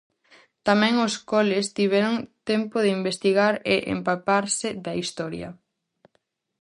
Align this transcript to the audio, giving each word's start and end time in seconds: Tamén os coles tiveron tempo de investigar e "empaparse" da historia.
Tamén 0.67 0.93
os 1.07 1.13
coles 1.31 1.65
tiveron 1.77 2.15
tempo 2.49 2.75
de 2.81 2.89
investigar 2.99 3.53
e 3.73 3.75
"empaparse" 3.95 4.67
da 4.85 4.93
historia. 5.01 5.49